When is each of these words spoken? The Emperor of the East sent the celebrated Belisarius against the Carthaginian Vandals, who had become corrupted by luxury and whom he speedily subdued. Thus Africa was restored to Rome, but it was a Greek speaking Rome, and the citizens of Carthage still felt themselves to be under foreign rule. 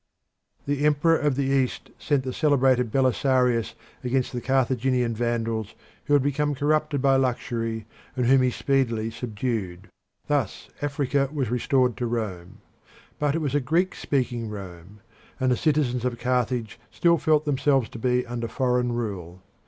The 0.65 0.83
Emperor 0.83 1.15
of 1.15 1.35
the 1.35 1.43
East 1.45 1.91
sent 1.99 2.23
the 2.23 2.33
celebrated 2.33 2.91
Belisarius 2.91 3.75
against 4.03 4.33
the 4.33 4.41
Carthaginian 4.41 5.13
Vandals, 5.13 5.75
who 6.05 6.13
had 6.13 6.23
become 6.23 6.55
corrupted 6.55 7.03
by 7.03 7.17
luxury 7.17 7.85
and 8.15 8.25
whom 8.25 8.41
he 8.41 8.49
speedily 8.49 9.11
subdued. 9.11 9.89
Thus 10.25 10.69
Africa 10.81 11.29
was 11.31 11.51
restored 11.51 11.97
to 11.97 12.07
Rome, 12.07 12.61
but 13.19 13.35
it 13.35 13.41
was 13.41 13.53
a 13.53 13.59
Greek 13.59 13.93
speaking 13.93 14.49
Rome, 14.49 15.01
and 15.39 15.51
the 15.51 15.55
citizens 15.55 16.03
of 16.03 16.17
Carthage 16.17 16.79
still 16.89 17.19
felt 17.19 17.45
themselves 17.45 17.87
to 17.89 17.99
be 17.99 18.25
under 18.25 18.47
foreign 18.47 18.93
rule. 18.93 19.43